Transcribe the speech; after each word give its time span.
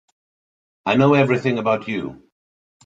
I 0.87 0.95
know 0.95 1.13
everything 1.13 1.59
about 1.59 1.87
you. 1.87 2.27